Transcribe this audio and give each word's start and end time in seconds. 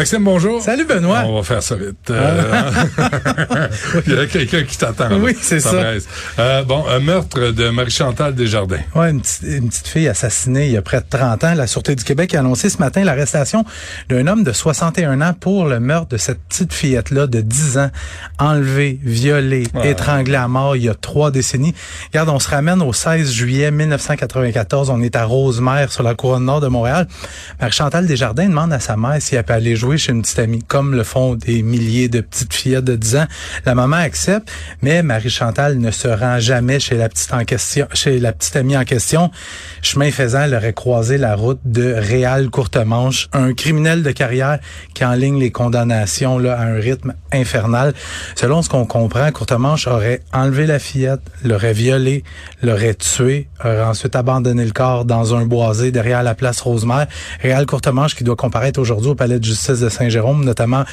Maxime, 0.00 0.24
bonjour. 0.24 0.62
Salut 0.62 0.86
Benoît. 0.86 1.24
On 1.26 1.34
va 1.34 1.42
faire 1.42 1.62
ça 1.62 1.76
vite. 1.76 2.08
Euh, 2.08 2.42
Il 4.06 4.14
y 4.14 4.18
a 4.18 4.26
quelqu'un 4.26 4.62
qui 4.62 4.78
t'attend. 4.78 5.12
Oui, 5.20 5.36
c'est 5.38 5.60
ça. 5.60 5.92
Euh, 6.38 6.62
bon, 6.64 6.86
un 6.88 7.00
meurtre 7.00 7.50
de 7.50 7.68
Marie-Chantal 7.68 8.34
Desjardins. 8.34 8.80
Une, 8.94 9.20
petite, 9.20 9.42
une 9.42 9.68
petite 9.68 9.88
fille 9.88 10.08
assassinée 10.08 10.68
il 10.68 10.72
y 10.72 10.78
a 10.78 10.80
près 10.80 11.00
de 11.00 11.06
30 11.06 11.44
ans. 11.44 11.54
La 11.54 11.66
Sûreté 11.66 11.96
du 11.96 12.04
Québec 12.04 12.34
a 12.34 12.38
annoncé 12.38 12.70
ce 12.70 12.78
matin 12.78 13.04
l'arrestation 13.04 13.66
d'un 14.08 14.26
homme 14.26 14.42
de 14.42 14.52
61 14.52 15.20
ans 15.20 15.34
pour 15.38 15.66
le 15.66 15.80
meurtre 15.80 16.08
de 16.08 16.16
cette 16.16 16.40
petite 16.48 16.72
fillette-là 16.72 17.26
de 17.26 17.42
10 17.42 17.76
ans, 17.76 17.90
enlevée, 18.38 18.98
violée, 19.02 19.64
étranglée 19.84 20.36
à 20.36 20.48
mort 20.48 20.76
il 20.76 20.84
y 20.84 20.88
a 20.88 20.94
trois 20.94 21.30
décennies. 21.30 21.74
Regarde, 22.06 22.30
on 22.30 22.38
se 22.38 22.48
ramène 22.48 22.80
au 22.80 22.94
16 22.94 23.30
juillet 23.30 23.70
1994. 23.70 24.88
On 24.88 25.02
est 25.02 25.14
à 25.14 25.26
Rosemère, 25.26 25.92
sur 25.92 26.04
la 26.04 26.14
couronne 26.14 26.46
nord 26.46 26.62
de 26.62 26.68
Montréal. 26.68 27.06
Marie-Chantal 27.60 28.06
Desjardins 28.06 28.48
demande 28.48 28.72
à 28.72 28.80
sa 28.80 28.96
mère 28.96 29.20
si 29.20 29.36
elle 29.36 29.44
peut 29.44 29.52
aller 29.52 29.76
jouer 29.76 29.89
chez 29.98 30.12
une 30.12 30.22
petite 30.22 30.38
amie, 30.38 30.62
comme 30.62 30.94
le 30.94 31.04
font 31.04 31.34
des 31.34 31.62
milliers 31.62 32.08
de 32.08 32.20
petites 32.20 32.54
fillettes 32.54 32.84
de 32.84 32.96
10 32.96 33.16
ans. 33.16 33.26
La 33.66 33.74
maman 33.74 33.96
accepte, 33.96 34.50
mais 34.82 35.02
Marie-Chantal 35.02 35.78
ne 35.78 35.90
se 35.90 36.08
rend 36.08 36.38
jamais 36.38 36.80
chez 36.80 36.96
la 36.96 37.08
petite 37.08 37.32
en 37.32 37.44
question, 37.44 37.86
chez 37.92 38.18
la 38.18 38.32
petite 38.32 38.56
amie 38.56 38.76
en 38.76 38.84
question. 38.84 39.30
Chemin 39.82 40.10
faisant, 40.10 40.42
elle 40.42 40.54
aurait 40.54 40.72
croisé 40.72 41.18
la 41.18 41.34
route 41.36 41.60
de 41.64 41.92
Réal 41.92 42.50
Courtemanche, 42.50 43.28
un 43.32 43.52
criminel 43.52 44.02
de 44.02 44.10
carrière 44.10 44.58
qui 44.94 45.04
enligne 45.04 45.38
les 45.38 45.50
condamnations 45.50 46.38
là, 46.38 46.58
à 46.58 46.64
un 46.64 46.78
rythme 46.80 47.14
infernal. 47.32 47.94
Selon 48.34 48.62
ce 48.62 48.68
qu'on 48.68 48.86
comprend, 48.86 49.30
Courtemanche 49.32 49.86
aurait 49.86 50.20
enlevé 50.32 50.66
la 50.66 50.78
fillette, 50.78 51.20
l'aurait 51.44 51.72
violée, 51.72 52.24
l'aurait 52.62 52.94
tuée, 52.94 53.48
aurait 53.64 53.82
ensuite 53.82 54.16
abandonné 54.16 54.64
le 54.64 54.72
corps 54.72 55.04
dans 55.04 55.34
un 55.34 55.46
boisé 55.46 55.90
derrière 55.92 56.22
la 56.22 56.34
place 56.34 56.60
Rosemère. 56.60 57.06
Réal 57.40 57.66
Courtemanche 57.66 58.14
qui 58.14 58.24
doit 58.24 58.36
comparaître 58.36 58.80
aujourd'hui 58.80 59.10
au 59.10 59.14
palais 59.14 59.38
de 59.38 59.44
justice 59.44 59.69
de 59.78 59.88
Saint-Jérôme, 59.88 60.44
notamment 60.44 60.84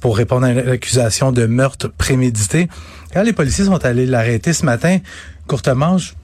pour 0.00 0.16
répondre 0.16 0.46
à 0.46 0.52
l'accusation 0.52 1.30
de 1.30 1.46
meurtre 1.46 1.88
prémédité. 1.88 2.68
Quand 3.12 3.22
les 3.22 3.32
policiers 3.32 3.66
sont 3.66 3.84
allés 3.84 4.06
l'arrêter 4.06 4.52
ce 4.52 4.64
matin, 4.64 4.98
Courtemanche 5.46 6.14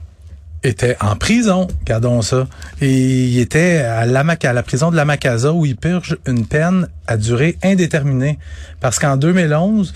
était 0.63 0.97
en 0.99 1.15
prison, 1.15 1.67
gardons 1.85 2.21
ça. 2.21 2.47
Et 2.81 2.91
il 2.91 3.39
était 3.39 3.77
à 3.77 4.05
la, 4.05 4.21
à 4.21 4.53
la 4.53 4.63
prison 4.63 4.91
de 4.91 4.95
la 4.95 5.05
Macasa 5.05 5.53
où 5.53 5.65
il 5.65 5.75
purge 5.75 6.17
une 6.27 6.45
peine 6.45 6.87
à 7.07 7.17
durée 7.17 7.57
indéterminée. 7.63 8.37
Parce 8.79 8.99
qu'en 8.99 9.17
2011, 9.17 9.93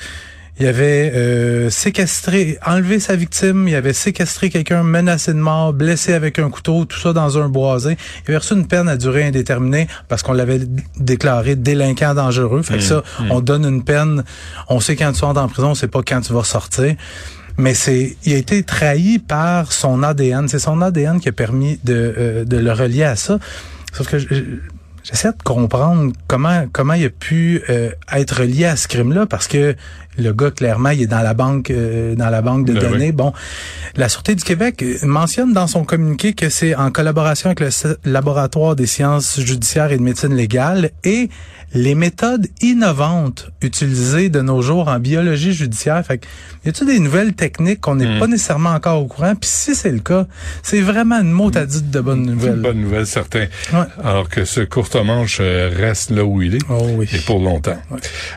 il 0.59 0.67
avait 0.67 1.11
euh, 1.13 1.69
séquestré, 1.69 2.57
enlevé 2.65 2.99
sa 2.99 3.15
victime, 3.15 3.67
il 3.67 3.75
avait 3.75 3.93
séquestré 3.93 4.49
quelqu'un 4.49 4.83
menacé 4.83 5.33
de 5.33 5.39
mort, 5.39 5.73
blessé 5.73 6.13
avec 6.13 6.39
un 6.39 6.49
couteau, 6.49 6.85
tout 6.85 6.99
ça 6.99 7.11
dans 7.11 7.37
un 7.37 7.49
boisé. 7.49 7.97
Il 8.25 8.31
avait 8.31 8.37
reçu 8.37 8.53
une 8.53 8.65
peine 8.65 8.87
à 8.87 8.95
durée 8.95 9.25
indéterminée 9.25 9.87
parce 10.07 10.23
qu'on 10.23 10.33
l'avait 10.33 10.61
déclaré 10.97 11.55
délinquant 11.55 12.13
dangereux. 12.13 12.61
Fait 12.61 12.75
que 12.75 12.79
mmh, 12.79 12.81
ça, 12.81 13.03
mmh. 13.19 13.31
on 13.31 13.41
donne 13.41 13.65
une 13.65 13.83
peine, 13.83 14.23
on 14.69 14.79
sait 14.79 14.95
quand 14.95 15.11
tu 15.11 15.25
entres 15.25 15.41
en 15.41 15.49
prison, 15.49 15.71
on 15.71 15.75
sait 15.75 15.89
pas 15.89 16.01
quand 16.07 16.21
tu 16.21 16.31
vas 16.31 16.43
sortir. 16.43 16.95
Mais 17.57 17.73
c'est, 17.73 18.17
il 18.23 18.33
a 18.33 18.37
été 18.37 18.63
trahi 18.63 19.19
par 19.19 19.71
son 19.71 20.03
ADN. 20.03 20.47
C'est 20.47 20.59
son 20.59 20.81
ADN 20.81 21.19
qui 21.19 21.29
a 21.29 21.31
permis 21.31 21.79
de, 21.83 22.13
euh, 22.17 22.45
de 22.45 22.57
le 22.57 22.71
relier 22.71 23.03
à 23.03 23.15
ça. 23.15 23.39
Sauf 23.93 24.09
que 24.09 24.17
j'essaie 25.07 25.29
de 25.31 25.43
comprendre 25.43 26.11
comment 26.27 26.65
comment 26.73 26.93
il 26.93 27.05
a 27.05 27.09
pu 27.09 27.61
euh, 27.69 27.91
être 28.11 28.43
lié 28.43 28.65
à 28.65 28.75
ce 28.75 28.87
crime-là 28.87 29.25
parce 29.25 29.47
que 29.47 29.75
le 30.17 30.31
gars 30.33 30.49
clairement 30.51 30.89
il 30.89 31.01
est 31.03 31.07
dans 31.07 31.21
la 31.21 31.33
banque 31.33 31.69
euh, 31.71 32.15
dans 32.15 32.29
la 32.29 32.41
banque 32.41 32.65
de 32.65 32.73
Ben 32.73 32.81
données. 32.81 33.05
oui. 33.07 33.11
Bon, 33.11 33.33
la 33.95 34.09
sûreté 34.09 34.33
du 34.35 34.43
Québec 34.43 34.83
mentionne 35.03 35.53
dans 35.53 35.67
son 35.67 35.83
communiqué 35.83 36.33
que 36.33 36.49
c'est 36.49 36.73
en 36.75 36.89
collaboration 36.91 37.49
avec 37.51 37.59
le 37.59 37.69
laboratoire 38.05 38.75
des 38.75 38.85
sciences 38.87 39.39
judiciaires 39.39 39.91
et 39.91 39.97
de 39.97 40.03
médecine 40.03 40.33
légale 40.33 40.91
et 41.03 41.29
les 41.73 41.95
méthodes 41.95 42.47
innovantes 42.61 43.49
utilisées 43.61 44.29
de 44.29 44.39
nos 44.39 44.61
jours 44.61 44.87
en 44.87 44.97
biologie 44.99 45.51
judiciaire. 45.51 46.05
Fait 46.05 46.19
que, 46.19 46.25
y 46.63 46.69
a-t-il 46.69 46.87
des 46.87 46.99
nouvelles 46.99 47.33
techniques 47.33 47.81
qu'on 47.81 47.95
n'est 47.95 48.05
Hmm. 48.15 48.19
pas 48.19 48.27
nécessairement 48.27 48.69
encore 48.69 49.01
au 49.01 49.07
courant? 49.07 49.35
Puis 49.35 49.49
si 49.49 49.75
c'est 49.75 49.91
le 49.91 49.99
cas, 49.99 50.25
c'est 50.63 50.79
vraiment 50.79 51.19
une 51.19 51.31
mot 51.31 51.51
à 51.57 51.65
dire 51.65 51.81
de 51.81 51.99
nouvelles. 51.99 52.55
une 52.55 52.61
bonne 52.61 52.79
nouvelle, 52.79 53.07
certain. 53.07 53.47
Ouais. 53.73 53.79
Alors 54.01 54.29
que 54.29 54.45
ce 54.45 54.61
courte-manche 54.95 55.39
euh, 55.41 55.69
reste 55.75 56.11
là 56.11 56.23
où 56.23 56.41
il 56.41 56.55
est. 56.55 56.61
Oh 56.69 56.87
oui. 56.95 57.07
Et 57.13 57.19
pour 57.19 57.39
longtemps. 57.39 57.77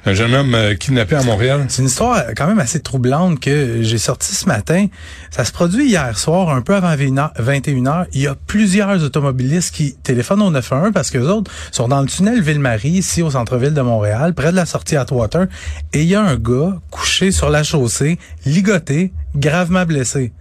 Un 0.05 0.15
jeune 0.15 0.35
homme 0.35 0.55
euh, 0.55 0.75
kidnappé 0.75 1.15
à 1.15 1.23
Montréal. 1.23 1.67
C'est 1.69 1.83
une 1.83 1.89
histoire 1.89 2.23
quand 2.37 2.49
même 2.49 2.59
assez 2.59 2.81
troublante 2.81 3.39
que 3.39 3.83
j'ai 3.83 3.99
sortie 3.99 4.35
ce 4.35 4.47
matin. 4.47 4.87
Ça 5.31 5.45
se 5.45 5.53
produit 5.53 5.87
hier 5.87 6.19
soir, 6.19 6.51
un 6.51 6.61
peu 6.61 6.75
avant 6.75 6.95
21h. 6.95 8.07
Il 8.13 8.23
y 8.23 8.27
a 8.27 8.35
plusieurs 8.35 9.03
automobilistes 9.05 9.73
qui 9.73 9.95
téléphonent 10.03 10.43
au 10.43 10.51
911 10.51 10.91
parce 10.93 11.11
que 11.11 11.19
les 11.19 11.27
autres 11.27 11.51
sont 11.71 11.89
dans 11.89 12.01
le 12.01 12.09
tunnel 12.09 12.43
Ville-Marie, 12.43 12.91
ici 12.91 13.23
au 13.23 13.31
centre-ville 13.31 13.75
de 13.75 13.83
Montréal, 13.83 14.35
près 14.35 14.51
de 14.51 14.57
la 14.57 14.67
sortie 14.67 14.97
Atwater. 14.97 15.47
Et 15.93 16.03
il 16.03 16.09
y 16.09 16.15
a 16.15 16.23
un 16.23 16.37
gars 16.37 16.75
couché 16.91 17.31
sur 17.31 17.51
la 17.51 17.63
chaussée, 17.63 18.19
ligoté, 18.45 19.13
gravement 19.37 19.85
blessé 19.85 20.33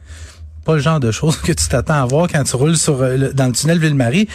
pas 0.67 0.75
le 0.75 0.81
genre 0.81 1.00
de 1.00 1.11
choses 1.11 1.38
que 1.38 1.53
tu 1.53 1.67
t'attends 1.69 2.03
à 2.03 2.05
voir 2.05 2.28
quand 2.28 2.44
tu 2.44 2.57
roules 2.57 2.75
euh, 2.89 3.31
dans 3.31 3.47
le 3.47 3.53
tunnel 3.53 3.79
Ville-Marie. 3.79 4.28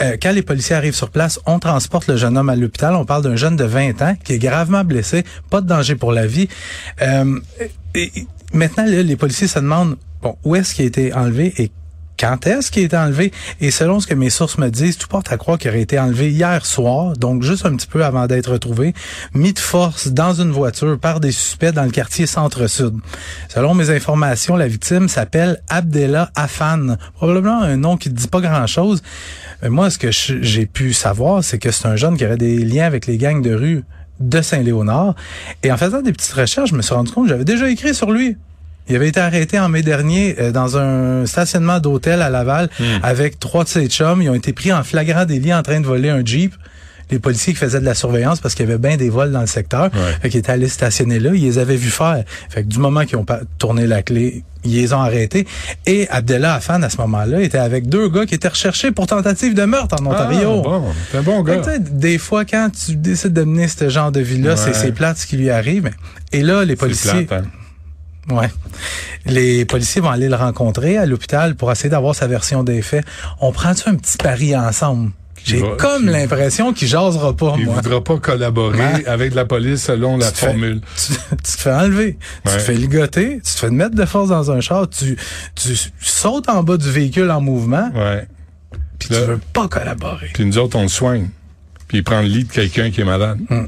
Euh, 0.00 0.16
quand 0.22 0.30
les 0.30 0.42
policiers 0.42 0.76
arrivent 0.76 0.94
sur 0.94 1.10
place, 1.10 1.40
on 1.46 1.58
transporte 1.58 2.06
le 2.06 2.16
jeune 2.16 2.38
homme 2.38 2.48
à 2.48 2.54
l'hôpital. 2.54 2.94
On 2.94 3.04
parle 3.04 3.24
d'un 3.24 3.34
jeune 3.34 3.56
de 3.56 3.64
20 3.64 4.00
ans 4.00 4.14
qui 4.22 4.34
est 4.34 4.38
gravement 4.38 4.84
blessé, 4.84 5.24
pas 5.50 5.60
de 5.60 5.66
danger 5.66 5.96
pour 5.96 6.12
la 6.12 6.28
vie. 6.28 6.48
Euh, 7.02 7.40
et, 7.96 8.12
maintenant, 8.52 8.84
les 8.86 9.16
policiers 9.16 9.48
se 9.48 9.58
demandent 9.58 9.96
bon, 10.22 10.36
où 10.44 10.54
est-ce 10.54 10.74
qu'il 10.74 10.84
a 10.84 10.88
été 10.88 11.12
enlevé 11.12 11.52
et 11.58 11.72
quand 12.20 12.46
est-ce 12.46 12.70
qu'il 12.70 12.82
été 12.82 12.96
enlevé? 12.96 13.32
Et 13.62 13.70
selon 13.70 13.98
ce 13.98 14.06
que 14.06 14.12
mes 14.12 14.28
sources 14.28 14.58
me 14.58 14.68
disent, 14.68 14.98
tout 14.98 15.08
porte 15.08 15.32
à 15.32 15.38
croire 15.38 15.56
qu'il 15.56 15.70
aurait 15.70 15.80
été 15.80 15.98
enlevé 15.98 16.30
hier 16.30 16.66
soir, 16.66 17.16
donc 17.16 17.42
juste 17.42 17.64
un 17.64 17.74
petit 17.74 17.86
peu 17.86 18.04
avant 18.04 18.26
d'être 18.26 18.52
retrouvé, 18.52 18.92
mis 19.32 19.54
de 19.54 19.58
force 19.58 20.08
dans 20.08 20.34
une 20.34 20.50
voiture 20.50 20.98
par 20.98 21.20
des 21.20 21.32
suspects 21.32 21.72
dans 21.72 21.84
le 21.84 21.90
quartier 21.90 22.26
Centre-Sud. 22.26 22.94
Selon 23.48 23.72
mes 23.72 23.88
informations, 23.88 24.56
la 24.56 24.68
victime 24.68 25.08
s'appelle 25.08 25.62
Abdella 25.70 26.30
Afan. 26.34 26.96
Probablement 27.14 27.62
un 27.62 27.78
nom 27.78 27.96
qui 27.96 28.10
ne 28.10 28.14
dit 28.14 28.28
pas 28.28 28.40
grand-chose. 28.40 29.02
Mais 29.62 29.70
moi, 29.70 29.88
ce 29.88 29.98
que 29.98 30.10
j'ai 30.10 30.66
pu 30.66 30.92
savoir, 30.92 31.42
c'est 31.42 31.58
que 31.58 31.70
c'est 31.70 31.88
un 31.88 31.96
jeune 31.96 32.18
qui 32.18 32.26
aurait 32.26 32.36
des 32.36 32.58
liens 32.58 32.84
avec 32.84 33.06
les 33.06 33.16
gangs 33.16 33.40
de 33.40 33.54
rue 33.54 33.84
de 34.20 34.42
Saint-Léonard. 34.42 35.14
Et 35.62 35.72
en 35.72 35.78
faisant 35.78 36.02
des 36.02 36.12
petites 36.12 36.32
recherches, 36.34 36.70
je 36.70 36.74
me 36.74 36.82
suis 36.82 36.94
rendu 36.94 37.12
compte 37.12 37.24
que 37.24 37.30
j'avais 37.30 37.44
déjà 37.44 37.70
écrit 37.70 37.94
sur 37.94 38.10
lui. 38.10 38.36
Il 38.90 38.96
avait 38.96 39.08
été 39.08 39.20
arrêté 39.20 39.58
en 39.58 39.68
mai 39.68 39.82
dernier 39.82 40.36
euh, 40.40 40.50
dans 40.52 40.76
un 40.76 41.24
stationnement 41.24 41.78
d'hôtel 41.78 42.20
à 42.22 42.28
Laval 42.28 42.68
avec 43.02 43.38
trois 43.38 43.64
de 43.64 43.68
ses 43.68 43.86
chums. 43.86 44.20
Ils 44.20 44.28
ont 44.28 44.34
été 44.34 44.52
pris 44.52 44.72
en 44.72 44.82
flagrant 44.82 45.24
délit 45.24 45.54
en 45.54 45.62
train 45.62 45.80
de 45.80 45.86
voler 45.86 46.10
un 46.10 46.24
Jeep. 46.24 46.54
Les 47.12 47.18
policiers 47.18 47.52
qui 47.54 47.58
faisaient 47.58 47.80
de 47.80 47.84
la 47.84 47.94
surveillance 47.94 48.38
parce 48.38 48.54
qu'il 48.54 48.66
y 48.66 48.68
avait 48.68 48.78
bien 48.78 48.96
des 48.96 49.08
vols 49.10 49.32
dans 49.32 49.40
le 49.40 49.48
secteur. 49.48 49.90
Ouais. 49.92 50.00
Fait 50.22 50.28
qu'ils 50.28 50.38
étaient 50.40 50.52
allés 50.52 50.68
stationner 50.68 51.18
là. 51.18 51.30
Ils 51.34 51.42
les 51.42 51.58
avaient 51.58 51.74
vus 51.76 51.90
faire. 51.90 52.22
Fait 52.48 52.62
que 52.62 52.68
du 52.68 52.78
moment 52.78 53.04
qu'ils 53.04 53.16
ont 53.16 53.24
pas 53.24 53.40
tourné 53.58 53.88
la 53.88 54.02
clé, 54.02 54.44
ils 54.64 54.74
les 54.76 54.92
ont 54.92 55.00
arrêtés. 55.00 55.44
Et 55.86 56.06
Abdallah 56.08 56.54
Afan, 56.54 56.80
à 56.84 56.88
ce 56.88 56.98
moment-là, 56.98 57.40
était 57.42 57.58
avec 57.58 57.88
deux 57.88 58.08
gars 58.08 58.26
qui 58.26 58.36
étaient 58.36 58.46
recherchés 58.46 58.92
pour 58.92 59.08
tentative 59.08 59.54
de 59.54 59.64
meurtre 59.64 59.96
en 60.00 60.06
Ontario. 60.06 60.62
Ah, 60.64 60.68
bon, 60.68 60.84
c'est 61.10 61.18
un 61.18 61.22
bon 61.22 61.42
gars. 61.42 61.60
des 61.78 62.18
fois, 62.18 62.44
quand 62.44 62.70
tu 62.70 62.94
décides 62.94 63.32
de 63.32 63.42
mener 63.42 63.66
ce 63.66 63.88
genre 63.88 64.12
de 64.12 64.20
vie-là, 64.20 64.54
Ouais. 64.54 64.72
c'est 64.72 64.92
plate 64.92 65.18
ce 65.18 65.26
qui 65.26 65.36
lui 65.36 65.50
arrive. 65.50 65.90
Et 66.32 66.42
là, 66.42 66.64
les 66.64 66.76
policiers... 66.76 67.22
plate, 67.22 67.42
hein. 67.44 67.48
Ouais. 68.30 68.48
Les 69.26 69.64
policiers 69.64 70.00
vont 70.00 70.10
aller 70.10 70.28
le 70.28 70.36
rencontrer 70.36 70.96
à 70.96 71.06
l'hôpital 71.06 71.54
pour 71.56 71.70
essayer 71.70 71.90
d'avoir 71.90 72.14
sa 72.14 72.26
version 72.26 72.64
des 72.64 72.82
faits. 72.82 73.04
On 73.40 73.52
prend-tu 73.52 73.88
un 73.88 73.94
petit 73.96 74.16
pari 74.16 74.56
ensemble? 74.56 75.10
J'ai 75.42 75.62
comme 75.78 76.02
qui- 76.02 76.08
l'impression 76.10 76.74
qu'il 76.74 76.86
jasera 76.86 77.34
pas, 77.34 77.54
Il 77.58 77.64
moi. 77.64 77.76
voudra 77.76 78.04
pas 78.04 78.18
collaborer 78.18 78.78
Ouais. 78.78 79.06
avec 79.06 79.34
la 79.34 79.46
police 79.46 79.84
selon 79.84 80.18
la 80.18 80.30
fais- 80.30 80.46
formule. 80.48 80.82
Tu, 80.96 81.12
tu 81.30 81.36
te 81.56 81.60
fais 81.62 81.72
enlever, 81.72 82.18
tu 82.44 82.52
te 82.52 82.58
fais 82.58 82.74
ligoter, 82.74 83.36
tu 83.42 83.52
te 83.54 83.58
fais 83.58 83.70
mettre 83.70 83.94
de 83.94 84.04
force 84.04 84.28
dans 84.28 84.50
un 84.50 84.60
char, 84.60 84.88
tu, 84.90 85.16
tu 85.54 85.76
sautes 86.00 86.48
en 86.50 86.62
bas 86.62 86.76
du 86.76 86.90
véhicule 86.90 87.30
en 87.30 87.40
mouvement, 87.40 87.90
Ouais. 87.94 88.26
puis 88.98 89.08
tu 89.08 89.14
veux 89.14 89.40
pas 89.54 89.66
collaborer. 89.66 90.28
Puis 90.34 90.44
nous 90.44 90.58
autres, 90.58 90.76
on 90.78 90.82
le 90.82 90.88
soigne. 90.88 91.30
Puis 91.88 91.98
il 91.98 92.04
prend 92.04 92.20
le 92.20 92.28
lit 92.28 92.44
de 92.44 92.52
quelqu'un 92.52 92.90
qui 92.90 93.00
est 93.00 93.04
malade. 93.04 93.38
Mm. 93.48 93.64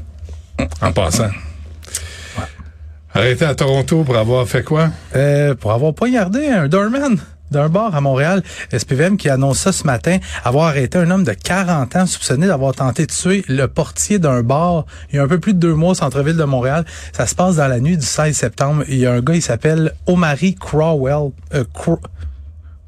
En 0.81 0.91
passant. 0.93 1.29
Arrêté 3.15 3.45
à 3.45 3.53
Toronto 3.53 4.03
pour 4.03 4.17
avoir 4.17 4.47
fait 4.47 4.63
quoi? 4.63 4.89
Euh, 5.15 5.53
pour 5.53 5.71
avoir 5.71 5.93
poignardé 5.93 6.47
un 6.47 6.67
doorman 6.67 7.19
d'un 7.51 7.69
bar 7.69 7.95
à 7.95 8.01
Montréal, 8.01 8.41
SPVM 8.75 9.17
qui 9.17 9.29
annonce 9.29 9.59
ça 9.59 9.71
ce 9.71 9.85
matin, 9.85 10.17
avoir 10.43 10.69
arrêté 10.69 10.97
un 10.97 11.11
homme 11.11 11.23
de 11.23 11.33
40 11.33 11.95
ans 11.95 12.05
soupçonné 12.07 12.47
d'avoir 12.47 12.73
tenté 12.73 13.05
de 13.05 13.11
tuer 13.11 13.45
le 13.47 13.67
portier 13.67 14.17
d'un 14.17 14.41
bar 14.41 14.85
il 15.11 15.17
y 15.17 15.19
a 15.19 15.23
un 15.23 15.27
peu 15.27 15.39
plus 15.39 15.53
de 15.53 15.59
deux 15.59 15.75
mois 15.75 15.91
au 15.91 15.93
centre-ville 15.93 16.35
de 16.35 16.43
Montréal. 16.43 16.85
Ça 17.15 17.27
se 17.27 17.35
passe 17.35 17.57
dans 17.57 17.67
la 17.67 17.79
nuit 17.79 17.97
du 17.97 18.05
16 18.05 18.35
septembre. 18.35 18.83
Il 18.87 18.97
y 18.97 19.05
a 19.05 19.13
un 19.13 19.21
gars, 19.21 19.35
il 19.35 19.43
s'appelle 19.43 19.93
Omari 20.07 20.55
Crowell. 20.55 21.29
Euh, 21.53 21.63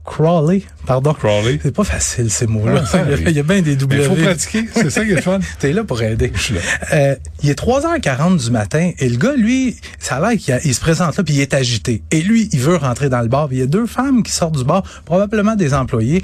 Crawley, 0.06 0.64
pardon. 0.86 1.14
Crawley. 1.14 1.60
C'est 1.62 1.74
pas 1.74 1.84
facile 1.84 2.30
ces 2.30 2.46
mots-là. 2.46 2.84
Ah, 2.94 3.00
il, 3.06 3.10
y 3.10 3.14
a, 3.14 3.30
il 3.30 3.36
y 3.36 3.40
a 3.40 3.44
bien 3.44 3.62
des 3.62 3.76
Mais 3.76 3.98
il 3.98 4.04
faut 4.04 4.10
W. 4.10 4.24
pratiquer, 4.24 4.66
c'est 4.74 4.90
ça 4.90 5.04
qui 5.04 5.12
est 5.12 5.22
fun. 5.22 5.40
T'es 5.60 5.74
là 5.74 5.84
pour 5.84 6.02
aider. 6.02 6.32
Je 6.36 6.42
suis 6.42 6.54
là. 6.54 6.62
Euh, 6.94 7.16
il 7.42 7.50
est 7.50 7.60
3h40 7.60 8.44
du 8.44 8.52
matin 8.52 8.92
et 9.00 9.10
le 9.10 9.18
gars, 9.18 9.34
lui, 9.36 9.78
ça 10.00 10.18
a 10.18 10.30
l'air 10.30 10.40
qu'il 10.40 10.74
se 10.76 10.80
présente 10.80 11.18
là 11.18 11.24
puis 11.24 11.34
il 11.34 11.42
est 11.42 11.54
agité. 11.54 12.04
Et 12.12 12.22
lui, 12.22 12.50
il 12.54 12.60
veut 12.60 12.76
rentrer 12.76 13.10
dans 13.10 13.22
le 13.22 13.28
bar. 13.28 13.48
Il 13.52 13.58
y 13.58 13.62
a 13.64 13.66
deux 13.66 13.88
femmes 13.88 14.22
qui 14.22 14.32
sortent 14.32 14.58
du 14.58 14.64
bar, 14.64 14.84
probablement 15.06 15.56
des 15.56 15.74
employés. 15.74 16.22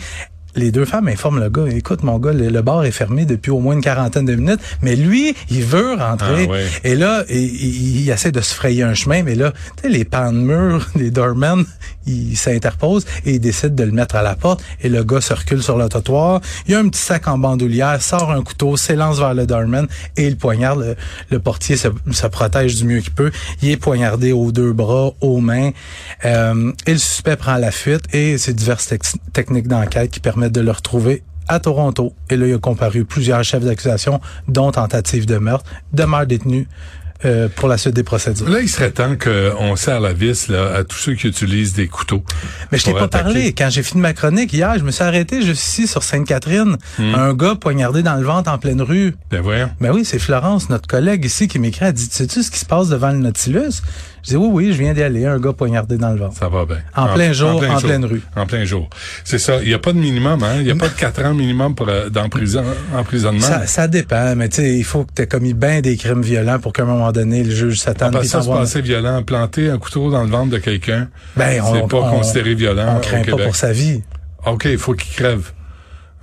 Les 0.55 0.71
deux 0.71 0.85
femmes 0.85 1.07
informent 1.07 1.39
le 1.39 1.49
gars, 1.49 1.65
écoute 1.69 2.03
mon 2.03 2.19
gars, 2.19 2.33
le, 2.33 2.49
le 2.49 2.61
bar 2.61 2.83
est 2.83 2.91
fermé 2.91 3.25
depuis 3.25 3.51
au 3.51 3.59
moins 3.59 3.73
une 3.73 3.81
quarantaine 3.81 4.25
de 4.25 4.35
minutes, 4.35 4.59
mais 4.81 4.95
lui, 4.95 5.33
il 5.49 5.63
veut 5.63 5.93
rentrer. 5.93 6.45
Ah, 6.47 6.51
ouais. 6.51 6.65
Et 6.83 6.95
là, 6.95 7.23
il, 7.29 7.37
il- 7.37 8.01
il 8.01 8.09
essaie 8.09 8.31
de 8.31 8.41
se 8.41 8.53
frayer 8.53 8.83
un 8.83 8.93
chemin, 8.93 9.23
mais 9.23 9.35
là, 9.35 9.51
tu 9.77 9.83
sais, 9.83 9.89
les 9.89 10.03
pans 10.05 10.31
de 10.33 10.37
mur, 10.39 10.87
les 10.95 11.11
doormen, 11.11 11.63
ils 12.07 12.35
s'interposent 12.35 13.05
et 13.25 13.33
ils 13.35 13.39
décident 13.39 13.75
de 13.75 13.83
le 13.83 13.91
mettre 13.91 14.15
à 14.15 14.21
la 14.23 14.35
porte. 14.35 14.61
Et 14.81 14.89
le 14.89 15.03
gars 15.03 15.21
se 15.21 15.33
recule 15.33 15.61
sur 15.61 15.77
le 15.77 15.87
trottoir. 15.87 16.41
Il 16.67 16.71
y 16.71 16.75
a 16.75 16.79
un 16.79 16.89
petit 16.89 16.99
sac 17.01 17.27
en 17.27 17.37
bandoulière, 17.37 18.01
sort 18.01 18.31
un 18.31 18.41
couteau, 18.41 18.75
s'élance 18.75 19.19
vers 19.19 19.33
le 19.33 19.45
doorman 19.45 19.87
et 20.17 20.25
il 20.27 20.35
poignarde. 20.37 20.79
Le, 20.81 20.95
le 21.29 21.39
portier 21.39 21.77
se, 21.77 21.87
se 22.11 22.27
protège 22.27 22.75
du 22.75 22.85
mieux 22.85 22.99
qu'il 23.01 23.13
peut. 23.13 23.31
Il 23.61 23.69
est 23.69 23.77
poignardé 23.77 24.31
aux 24.31 24.51
deux 24.51 24.73
bras, 24.73 25.11
aux 25.21 25.39
mains. 25.39 25.71
Euh, 26.25 26.71
et 26.87 26.93
le 26.93 26.97
suspect 26.97 27.35
prend 27.35 27.57
la 27.57 27.71
fuite 27.71 28.03
et 28.13 28.37
c'est 28.37 28.53
diverses 28.53 28.89
techniques 29.33 29.67
d'enquête 29.67 30.09
qui 30.11 30.19
permettent 30.19 30.40
de 30.49 30.61
le 30.61 30.71
retrouver 30.71 31.23
à 31.47 31.59
Toronto. 31.59 32.13
Et 32.29 32.37
là, 32.37 32.47
il 32.47 32.53
a 32.53 32.57
comparu 32.57 33.05
plusieurs 33.05 33.43
chefs 33.43 33.63
d'accusation, 33.63 34.21
dont 34.47 34.71
tentative 34.71 35.25
de 35.25 35.37
meurtre, 35.37 35.69
demeure 35.93 36.25
détenu 36.25 36.67
euh, 37.23 37.49
pour 37.55 37.67
la 37.67 37.77
suite 37.77 37.93
des 37.93 38.03
procédures. 38.03 38.49
Là, 38.49 38.61
il 38.61 38.69
serait 38.69 38.89
temps 38.89 39.15
qu'on 39.15 39.75
serre 39.75 39.99
la 39.99 40.11
vis 40.11 40.47
là, 40.47 40.73
à 40.73 40.83
tous 40.83 40.97
ceux 40.97 41.13
qui 41.13 41.27
utilisent 41.27 41.73
des 41.73 41.87
couteaux. 41.87 42.23
Mais 42.71 42.79
je 42.79 42.85
t'ai 42.85 42.93
pas 42.93 43.03
attaquer. 43.03 43.23
parlé. 43.23 43.53
Quand 43.53 43.69
j'ai 43.69 43.83
fini 43.83 44.01
ma 44.01 44.13
chronique 44.13 44.51
hier, 44.51 44.79
je 44.79 44.83
me 44.83 44.89
suis 44.89 45.03
arrêté 45.03 45.43
juste 45.43 45.61
ici 45.61 45.85
sur 45.85 46.01
Sainte-Catherine. 46.01 46.77
Hmm. 46.97 47.13
Un 47.13 47.33
gars 47.35 47.53
poignardé 47.53 48.01
dans 48.01 48.15
le 48.15 48.23
ventre 48.23 48.49
en 48.49 48.57
pleine 48.57 48.81
rue. 48.81 49.13
Ben 49.29 49.41
voyons. 49.41 49.69
Ben 49.79 49.91
oui, 49.91 50.03
c'est 50.03 50.17
Florence, 50.17 50.69
notre 50.69 50.87
collègue 50.87 51.23
ici, 51.23 51.47
qui 51.47 51.59
m'écrit. 51.59 51.85
Elle 51.85 51.93
dit, 51.93 52.07
sais-tu 52.09 52.41
ce 52.41 52.49
qui 52.49 52.57
se 52.57 52.65
passe 52.65 52.89
devant 52.89 53.11
le 53.11 53.17
Nautilus? 53.17 53.81
Je 54.23 54.29
dis, 54.29 54.35
oui, 54.35 54.49
oui, 54.51 54.73
je 54.73 54.77
viens 54.77 54.93
d'y 54.93 55.01
aller. 55.01 55.25
Un 55.25 55.39
gars 55.39 55.53
poignardé 55.53 55.97
dans 55.97 56.11
le 56.11 56.17
ventre. 56.19 56.37
Ça 56.37 56.47
va 56.47 56.65
bien. 56.65 56.77
En 56.95 57.07
plein 57.13 57.33
jour, 57.33 57.63
en 57.69 57.79
pleine 57.79 58.05
rue. 58.05 58.21
En 58.35 58.45
plein 58.45 58.63
jour. 58.65 58.89
C'est 59.23 59.39
ça. 59.39 59.57
Il 59.61 59.67
n'y 59.67 59.73
a 59.73 59.79
pas 59.79 59.93
de 59.93 59.97
minimum, 59.97 60.43
hein? 60.43 60.55
Il 60.59 60.63
n'y 60.65 60.71
a 60.71 60.75
pas 60.75 60.89
de 60.89 60.93
quatre 60.93 61.23
ans 61.25 61.33
minimum 61.33 61.73
pour 61.75 61.89
euh, 61.89 62.09
d'emprisonnement. 62.09 62.71
emprisonnement. 62.95 63.41
Ça, 63.41 63.65
ça 63.65 63.87
dépend, 63.87 64.35
mais 64.35 64.49
tu 64.49 64.57
sais, 64.57 64.77
il 64.77 64.83
faut 64.83 65.05
que 65.05 65.11
tu 65.15 65.21
aies 65.23 65.27
commis 65.27 65.53
bien 65.53 65.81
des 65.81 65.97
crimes 65.97 66.21
violents 66.21 66.59
pour 66.59 66.71
qu'à 66.73 66.83
un 66.83 66.85
moment 66.85 67.11
donné, 67.11 67.43
le 67.43 67.51
juge 67.51 67.79
s'attende 67.79 68.19
que 68.19 68.23
ça, 68.25 68.39
t'envoie- 68.39 68.59
passé 68.59 68.81
violent. 68.81 69.23
Planter 69.23 69.69
un 69.69 69.77
couteau 69.79 70.11
dans 70.11 70.23
le 70.23 70.29
ventre 70.29 70.51
de 70.51 70.57
quelqu'un, 70.59 71.07
Ben, 71.35 71.61
on- 71.63 71.73
c'est 71.73 71.87
pas 71.87 71.97
on- 71.97 72.17
considéré 72.17 72.53
violent 72.55 72.93
On 72.93 72.97
au 72.97 73.01
craint 73.01 73.19
pas 73.19 73.25
Québec. 73.25 73.45
pour 73.45 73.55
sa 73.55 73.71
vie. 73.71 74.01
OK, 74.45 74.65
il 74.65 74.77
faut 74.77 74.93
qu'il 74.93 75.13
crève. 75.15 75.51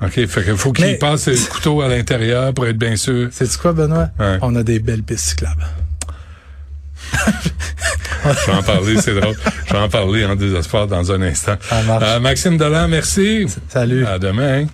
OK, 0.00 0.12
fait 0.26 0.42
faut 0.56 0.72
qu'il 0.72 0.96
passe 0.98 1.26
le 1.26 1.48
couteau 1.50 1.80
à 1.82 1.88
l'intérieur 1.88 2.54
pour 2.54 2.66
être 2.66 2.78
bien 2.78 2.94
sûr. 2.94 3.28
C'est 3.32 3.56
quoi, 3.56 3.72
Benoît? 3.72 4.10
Ouais. 4.20 4.38
On 4.42 4.54
a 4.54 4.62
des 4.62 4.78
belles 4.78 5.02
pistes 5.02 5.30
cyclables. 5.30 5.66
Je 8.24 8.50
vais 8.50 8.58
en 8.58 8.62
parler, 8.62 8.96
c'est 9.00 9.14
drôle. 9.18 9.36
Je 9.66 9.72
vais 9.72 9.78
en 9.78 9.88
parler 9.88 10.24
en 10.26 10.34
désespoir 10.34 10.86
dans 10.86 11.10
un 11.12 11.22
instant. 11.22 11.56
Euh, 12.02 12.20
Maxime 12.20 12.58
Delan, 12.58 12.88
merci. 12.88 13.46
Salut. 13.68 14.04
À 14.06 14.18
demain. 14.18 14.62
hein. 14.62 14.66